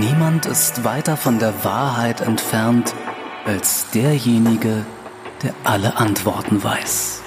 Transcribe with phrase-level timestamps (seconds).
[0.00, 2.94] Niemand ist weiter von der Wahrheit entfernt
[3.44, 4.86] als derjenige,
[5.42, 7.20] der alle Antworten weiß.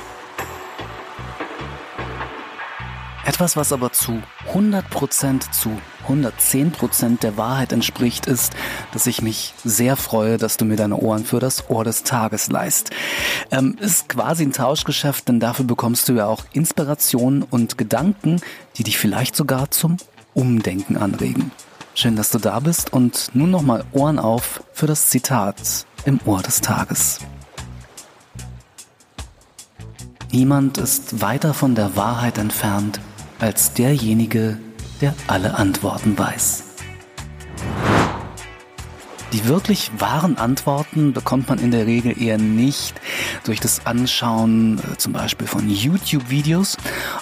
[3.26, 8.54] Etwas, was aber zu 100% zu 110% der Wahrheit entspricht, ist,
[8.92, 12.50] dass ich mich sehr freue, dass du mir deine Ohren für das Ohr des Tages
[12.50, 12.90] leist.
[13.52, 18.42] Ähm, ist quasi ein Tauschgeschäft, denn dafür bekommst du ja auch Inspirationen und Gedanken,
[18.78, 19.98] die dich vielleicht sogar zum
[20.34, 21.52] Umdenken anregen.
[21.96, 26.42] Schön, dass du da bist und nun nochmal Ohren auf für das Zitat im Ohr
[26.42, 27.20] des Tages.
[30.32, 33.00] Niemand ist weiter von der Wahrheit entfernt
[33.40, 34.58] als derjenige,
[35.02, 36.64] der alle Antworten weiß.
[39.32, 43.00] Die wirklich wahren Antworten bekommt man in der Regel eher nicht
[43.44, 46.78] durch das Anschauen äh, zum Beispiel von YouTube-Videos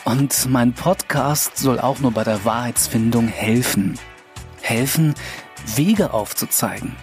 [0.05, 3.97] und mein Podcast soll auch nur bei der Wahrheitsfindung helfen.
[4.71, 5.15] Helfen,
[5.75, 6.95] Wege aufzuzeigen.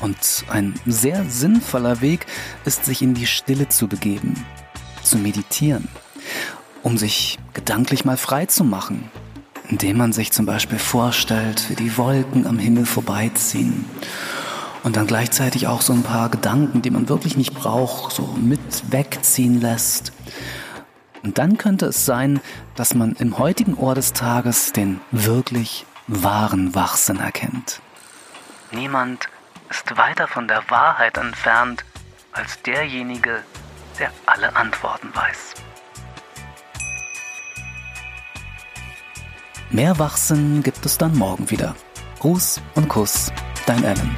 [0.00, 0.16] Und
[0.48, 2.26] ein sehr sinnvoller Weg
[2.64, 4.46] ist, sich in die Stille zu begeben,
[5.02, 5.88] zu meditieren,
[6.82, 9.10] um sich gedanklich mal frei zu machen,
[9.68, 13.84] indem man sich zum Beispiel vorstellt, wie die Wolken am Himmel vorbeiziehen
[14.82, 18.60] und dann gleichzeitig auch so ein paar Gedanken, die man wirklich nicht braucht, so mit
[18.90, 20.12] wegziehen lässt.
[21.22, 22.40] Und dann könnte es sein,
[22.76, 27.80] dass man im heutigen Ohr des Tages den wirklich wahren Wachsinn erkennt.
[28.72, 29.28] Niemand
[29.68, 31.84] ist weiter von der Wahrheit entfernt
[32.32, 33.42] als derjenige,
[33.98, 35.54] der alle Antworten weiß.
[39.70, 41.76] Mehr Wachsinn gibt es dann morgen wieder.
[42.18, 43.32] Gruß und Kuss,
[43.66, 44.16] dein Alan.